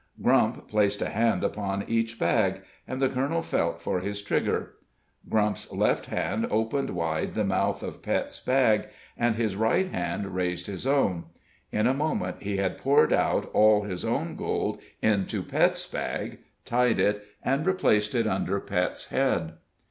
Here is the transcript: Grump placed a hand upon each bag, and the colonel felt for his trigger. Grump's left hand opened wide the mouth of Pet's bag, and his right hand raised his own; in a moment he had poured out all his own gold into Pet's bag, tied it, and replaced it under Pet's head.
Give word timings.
Grump 0.19 0.67
placed 0.67 0.99
a 1.03 1.09
hand 1.09 1.43
upon 1.43 1.83
each 1.87 2.17
bag, 2.17 2.61
and 2.87 2.99
the 2.99 3.07
colonel 3.07 3.43
felt 3.43 3.79
for 3.79 3.99
his 3.99 4.23
trigger. 4.23 4.73
Grump's 5.29 5.71
left 5.71 6.07
hand 6.07 6.47
opened 6.49 6.89
wide 6.89 7.35
the 7.35 7.43
mouth 7.43 7.83
of 7.83 8.01
Pet's 8.01 8.39
bag, 8.39 8.87
and 9.15 9.35
his 9.35 9.55
right 9.55 9.89
hand 9.91 10.33
raised 10.33 10.65
his 10.65 10.87
own; 10.87 11.25
in 11.71 11.85
a 11.85 11.93
moment 11.93 12.37
he 12.39 12.57
had 12.57 12.79
poured 12.79 13.13
out 13.13 13.51
all 13.53 13.83
his 13.83 14.03
own 14.03 14.35
gold 14.35 14.81
into 15.03 15.43
Pet's 15.43 15.85
bag, 15.85 16.39
tied 16.65 16.99
it, 16.99 17.23
and 17.43 17.63
replaced 17.67 18.15
it 18.15 18.25
under 18.25 18.59
Pet's 18.59 19.09
head. 19.09 19.53